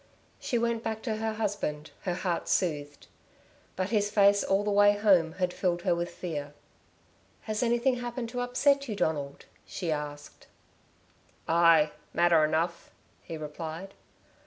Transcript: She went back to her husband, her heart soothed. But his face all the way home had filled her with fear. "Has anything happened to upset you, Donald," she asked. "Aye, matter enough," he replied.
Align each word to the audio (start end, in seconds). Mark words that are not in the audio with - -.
She 0.39 0.57
went 0.57 0.81
back 0.81 1.03
to 1.03 1.17
her 1.17 1.33
husband, 1.33 1.91
her 2.05 2.15
heart 2.15 2.49
soothed. 2.49 3.05
But 3.75 3.89
his 3.91 4.09
face 4.09 4.43
all 4.43 4.63
the 4.63 4.71
way 4.71 4.93
home 4.97 5.33
had 5.33 5.53
filled 5.53 5.83
her 5.83 5.93
with 5.93 6.09
fear. 6.09 6.55
"Has 7.41 7.61
anything 7.61 7.97
happened 7.97 8.29
to 8.29 8.41
upset 8.41 8.89
you, 8.89 8.95
Donald," 8.95 9.45
she 9.63 9.91
asked. 9.91 10.47
"Aye, 11.47 11.91
matter 12.15 12.43
enough," 12.43 12.89
he 13.21 13.37
replied. 13.37 13.93